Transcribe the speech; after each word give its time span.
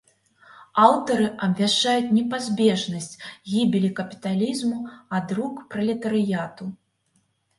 Аўтары 0.83 1.25
абвяшчаюць 1.47 2.13
непазбежнасць 2.17 3.19
гібелі 3.51 3.91
капіталізму 4.01 4.79
ад 5.17 5.27
рук 5.41 5.61
пралетарыяту. 5.75 6.65